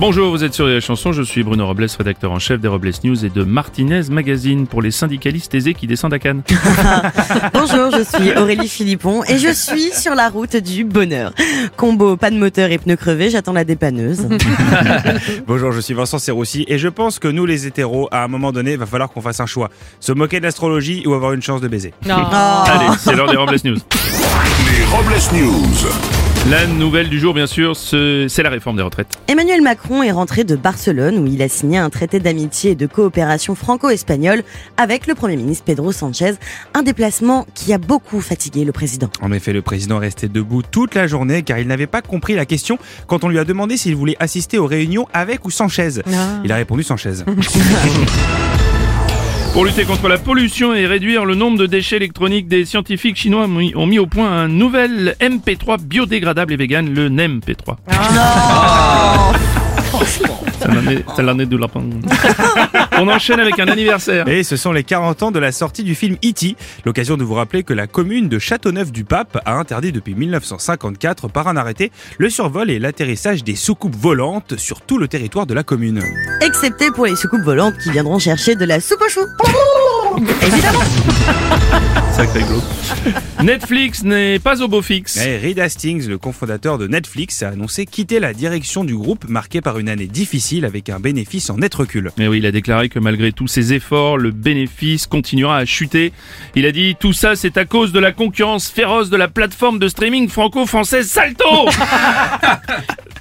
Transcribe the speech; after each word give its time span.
Bonjour, 0.00 0.30
vous 0.30 0.44
êtes 0.44 0.54
sur 0.54 0.66
les 0.66 0.80
chansons, 0.80 1.12
je 1.12 1.20
suis 1.20 1.42
Bruno 1.42 1.66
Robles, 1.66 1.86
rédacteur 1.98 2.32
en 2.32 2.38
chef 2.38 2.58
des 2.58 2.68
Robles 2.68 2.90
News 3.04 3.22
et 3.22 3.28
de 3.28 3.44
Martinez 3.44 4.04
Magazine 4.10 4.66
pour 4.66 4.80
les 4.80 4.90
syndicalistes 4.90 5.54
aisés 5.54 5.74
qui 5.74 5.86
descendent 5.86 6.14
à 6.14 6.18
Cannes. 6.18 6.40
Bonjour, 7.52 7.90
je 7.90 8.02
suis 8.02 8.32
Aurélie 8.34 8.66
Philippon 8.66 9.22
et 9.24 9.36
je 9.36 9.52
suis 9.52 9.92
sur 9.92 10.14
la 10.14 10.30
route 10.30 10.56
du 10.56 10.84
bonheur. 10.84 11.34
Combo, 11.76 12.16
pas 12.16 12.30
de 12.30 12.36
moteur 12.36 12.70
et 12.70 12.78
pneus 12.78 12.96
crevés, 12.96 13.28
j'attends 13.28 13.52
la 13.52 13.64
dépanneuse. 13.64 14.26
Bonjour, 15.46 15.70
je 15.70 15.80
suis 15.80 15.92
Vincent 15.92 16.18
Serroussi 16.18 16.64
et 16.66 16.78
je 16.78 16.88
pense 16.88 17.18
que 17.18 17.28
nous 17.28 17.44
les 17.44 17.66
hétéros, 17.66 18.08
à 18.10 18.24
un 18.24 18.28
moment 18.28 18.52
donné, 18.52 18.76
va 18.76 18.86
falloir 18.86 19.10
qu'on 19.10 19.20
fasse 19.20 19.40
un 19.40 19.46
choix. 19.46 19.68
Se 20.00 20.12
moquer 20.12 20.38
de 20.38 20.44
l'astrologie 20.44 21.02
ou 21.06 21.12
avoir 21.12 21.34
une 21.34 21.42
chance 21.42 21.60
de 21.60 21.68
baiser. 21.68 21.92
Oh. 22.06 22.08
Allez, 22.10 22.96
c'est 22.98 23.14
l'heure 23.14 23.30
des 23.30 23.36
Robles 23.36 23.58
News. 23.64 23.76
Les 23.76 24.84
Robles 24.86 25.20
News. 25.34 26.29
La 26.48 26.66
nouvelle 26.66 27.08
du 27.10 27.20
jour, 27.20 27.34
bien 27.34 27.46
sûr, 27.46 27.76
ce- 27.76 28.26
c'est 28.28 28.42
la 28.42 28.48
réforme 28.50 28.76
des 28.76 28.82
retraites. 28.82 29.08
Emmanuel 29.28 29.60
Macron 29.62 30.02
est 30.02 30.10
rentré 30.10 30.42
de 30.42 30.56
Barcelone 30.56 31.18
où 31.18 31.26
il 31.26 31.42
a 31.42 31.48
signé 31.48 31.76
un 31.78 31.90
traité 31.90 32.18
d'amitié 32.18 32.72
et 32.72 32.74
de 32.74 32.86
coopération 32.86 33.54
franco-espagnole 33.54 34.42
avec 34.76 35.06
le 35.06 35.14
Premier 35.14 35.36
ministre 35.36 35.64
Pedro 35.64 35.92
Sanchez, 35.92 36.32
un 36.74 36.82
déplacement 36.82 37.46
qui 37.54 37.72
a 37.74 37.78
beaucoup 37.78 38.20
fatigué 38.20 38.64
le 38.64 38.72
président. 38.72 39.10
En 39.20 39.30
effet, 39.32 39.52
le 39.52 39.62
président 39.62 39.98
est 40.00 40.06
resté 40.06 40.28
debout 40.28 40.62
toute 40.62 40.94
la 40.94 41.06
journée 41.06 41.42
car 41.42 41.58
il 41.58 41.68
n'avait 41.68 41.86
pas 41.86 42.00
compris 42.02 42.34
la 42.34 42.46
question 42.46 42.78
quand 43.06 43.22
on 43.22 43.28
lui 43.28 43.38
a 43.38 43.44
demandé 43.44 43.76
s'il 43.76 43.94
voulait 43.94 44.16
assister 44.18 44.56
aux 44.58 44.66
réunions 44.66 45.06
avec 45.12 45.44
ou 45.44 45.50
sans 45.50 45.68
chaise. 45.68 46.02
Il 46.42 46.50
a 46.50 46.56
répondu 46.56 46.82
sans 46.82 46.96
chaise. 46.96 47.24
Pour 49.52 49.64
lutter 49.64 49.84
contre 49.84 50.08
la 50.08 50.16
pollution 50.16 50.74
et 50.74 50.86
réduire 50.86 51.24
le 51.24 51.34
nombre 51.34 51.58
de 51.58 51.66
déchets 51.66 51.96
électroniques, 51.96 52.46
des 52.46 52.64
scientifiques 52.64 53.16
chinois 53.16 53.46
ont 53.74 53.86
mis- 53.86 53.98
au 53.98 54.06
point 54.06 54.30
un 54.30 54.46
nouvel 54.48 55.16
MP3 55.20 55.78
biodégradable 55.82 56.52
et 56.52 56.56
vegan, 56.56 56.88
le 56.94 57.08
NEMP3. 57.08 57.76
Ça 57.90 59.32
l'en 60.68 60.86
est- 60.90 61.04
ça 61.16 61.22
l'en 61.22 61.38
est 61.38 61.46
de 61.46 61.56
la 61.56 61.68
pomme. 61.68 62.00
On 62.98 63.08
enchaîne 63.08 63.40
avec 63.40 63.58
un 63.58 63.68
anniversaire. 63.68 64.28
Et 64.28 64.42
ce 64.42 64.56
sont 64.56 64.72
les 64.72 64.84
40 64.84 65.22
ans 65.22 65.30
de 65.30 65.38
la 65.38 65.52
sortie 65.52 65.82
du 65.84 65.94
film 65.94 66.16
E.T. 66.24 66.56
L'occasion 66.84 67.16
de 67.16 67.24
vous 67.24 67.34
rappeler 67.34 67.62
que 67.62 67.72
la 67.72 67.86
commune 67.86 68.28
de 68.28 68.38
Châteauneuf-du-Pape 68.38 69.40
a 69.44 69.54
interdit 69.54 69.92
depuis 69.92 70.14
1954 70.14 71.28
par 71.28 71.48
un 71.48 71.56
arrêté 71.56 71.90
le 72.18 72.28
survol 72.30 72.70
et 72.70 72.78
l'atterrissage 72.78 73.44
des 73.44 73.56
soucoupes 73.56 73.96
volantes 73.96 74.56
sur 74.58 74.80
tout 74.82 74.98
le 74.98 75.08
territoire 75.08 75.46
de 75.46 75.54
la 75.54 75.62
commune. 75.62 76.02
Excepté 76.42 76.90
pour 76.90 77.06
les 77.06 77.16
soucoupes 77.16 77.42
volantes 77.44 77.78
qui 77.82 77.90
viendront 77.90 78.18
chercher 78.18 78.54
de 78.54 78.64
la 78.64 78.80
soupe 78.80 79.00
aux 79.04 79.08
choux. 79.08 79.26
Évidemment. 80.42 80.80
Sacré 82.12 82.40
glauque. 82.40 82.62
Netflix 83.42 84.02
n'est 84.02 84.38
pas 84.38 84.62
au 84.62 84.68
beau 84.68 84.82
fixe. 84.82 85.16
Et 85.16 85.38
Reed 85.38 85.58
Hastings, 85.58 86.06
le 86.08 86.18
cofondateur 86.18 86.76
de 86.76 86.86
Netflix, 86.86 87.42
a 87.42 87.48
annoncé 87.48 87.86
quitter 87.86 88.20
la 88.20 88.34
direction 88.34 88.84
du 88.84 88.94
groupe 88.94 89.28
marquée 89.28 89.60
par 89.60 89.78
une 89.78 89.88
année 89.88 90.06
difficile 90.06 90.64
avec 90.64 90.88
un 90.90 91.00
bénéfice 91.00 91.48
en 91.50 91.58
net 91.58 91.74
recul. 91.74 92.10
Mais 92.18 92.28
oui, 92.28 92.38
il 92.38 92.46
a 92.46 92.52
déclaré 92.52 92.88
que 92.88 92.98
malgré 92.98 93.32
tous 93.32 93.46
ses 93.48 93.72
efforts, 93.72 94.18
le 94.18 94.30
bénéfice 94.32 95.06
continuera 95.06 95.56
à 95.58 95.64
chuter. 95.64 96.12
Il 96.54 96.66
a 96.66 96.72
dit 96.72 96.96
tout 96.98 97.12
ça 97.12 97.36
c'est 97.36 97.56
à 97.56 97.64
cause 97.64 97.92
de 97.92 98.00
la 98.00 98.12
concurrence 98.12 98.68
féroce 98.68 99.08
de 99.08 99.16
la 99.16 99.28
plateforme 99.28 99.78
de 99.78 99.88
streaming 99.88 100.28
franco-française 100.28 101.08
Salto 101.08 101.44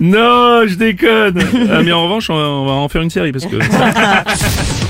Non, 0.00 0.66
je 0.66 0.74
déconne 0.74 1.42
Ah, 1.70 1.82
Mais 1.82 1.92
en 1.92 2.04
revanche, 2.04 2.30
on 2.30 2.36
va, 2.36 2.48
on 2.48 2.66
va 2.66 2.72
en 2.72 2.88
faire 2.88 3.02
une 3.02 3.10
série 3.10 3.32
parce 3.32 3.46
que... 3.46 3.56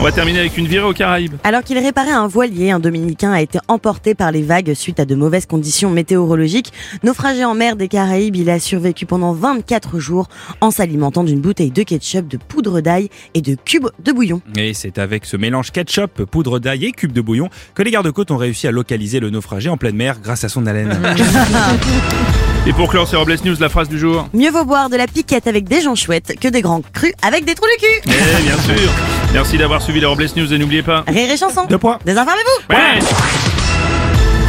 On 0.00 0.04
va 0.04 0.12
terminer 0.12 0.38
avec 0.38 0.56
une 0.56 0.68
virée 0.68 0.86
aux 0.86 0.92
Caraïbes. 0.92 1.34
Alors 1.42 1.64
qu'il 1.64 1.76
réparait 1.76 2.12
un 2.12 2.28
voilier, 2.28 2.70
un 2.70 2.78
Dominicain 2.78 3.32
a 3.32 3.42
été 3.42 3.58
emporté 3.66 4.14
par 4.14 4.30
les 4.30 4.42
vagues 4.42 4.72
suite 4.74 5.00
à 5.00 5.04
de 5.04 5.16
mauvaises 5.16 5.46
conditions 5.46 5.90
météorologiques. 5.90 6.72
Naufragé 7.02 7.44
en 7.44 7.56
mer 7.56 7.74
des 7.74 7.88
Caraïbes, 7.88 8.36
il 8.36 8.48
a 8.48 8.60
survécu 8.60 9.06
pendant 9.06 9.32
24 9.32 9.98
jours 9.98 10.28
en 10.60 10.70
s'alimentant 10.70 11.24
d'une 11.24 11.40
bouteille 11.40 11.72
de 11.72 11.82
ketchup, 11.82 12.28
de 12.28 12.36
poudre 12.36 12.80
d'ail 12.80 13.08
et 13.34 13.42
de 13.42 13.56
cubes 13.56 13.88
de 13.98 14.12
bouillon. 14.12 14.40
Et 14.56 14.72
c'est 14.72 14.98
avec 14.98 15.24
ce 15.24 15.36
mélange 15.36 15.72
ketchup, 15.72 16.22
poudre 16.26 16.60
d'ail 16.60 16.84
et 16.84 16.92
cube 16.92 17.12
de 17.12 17.20
bouillon 17.20 17.50
que 17.74 17.82
les 17.82 17.90
gardes-côtes 17.90 18.30
ont 18.30 18.36
réussi 18.36 18.68
à 18.68 18.70
localiser 18.70 19.18
le 19.18 19.30
naufragé 19.30 19.68
en 19.68 19.76
pleine 19.76 19.96
mer 19.96 20.20
grâce 20.22 20.44
à 20.44 20.48
son 20.48 20.66
haleine. 20.66 20.96
Et 22.68 22.72
pour 22.74 22.90
clore 22.90 23.08
ces 23.08 23.16
Robles 23.16 23.34
News, 23.46 23.56
la 23.60 23.70
phrase 23.70 23.88
du 23.88 23.98
jour. 23.98 24.28
Mieux 24.34 24.50
vaut 24.50 24.66
boire 24.66 24.90
de 24.90 24.96
la 24.96 25.06
piquette 25.06 25.46
avec 25.46 25.66
des 25.66 25.80
gens 25.80 25.94
chouettes 25.94 26.38
que 26.38 26.48
des 26.48 26.60
grands 26.60 26.82
crus 26.92 27.14
avec 27.22 27.46
des 27.46 27.54
trous 27.54 27.64
de 27.64 27.80
cul. 27.80 28.02
Eh 28.04 28.42
bien 28.42 28.58
sûr 28.58 28.90
Merci 29.32 29.56
d'avoir 29.56 29.80
suivi 29.80 30.00
les 30.00 30.06
Robles 30.06 30.26
News 30.36 30.52
et 30.52 30.58
n'oubliez 30.58 30.82
pas... 30.82 31.02
Rire 31.08 31.30
et 31.30 31.36
chanson. 31.38 31.64
Deux 31.64 31.78
points. 31.78 31.98
Désinformez-vous. 32.04 32.74
Ouais 32.74 32.98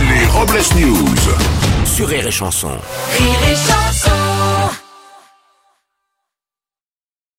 Les 0.10 0.26
Robles 0.26 0.60
News. 0.78 1.16
Sur 1.86 2.10
Rire 2.10 2.28
et 2.28 2.32
Chanson. 2.32 2.72
Rire 3.18 3.40
et 3.50 3.56
chanson 3.56 4.09